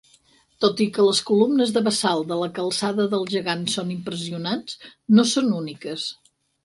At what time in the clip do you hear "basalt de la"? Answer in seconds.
1.87-2.49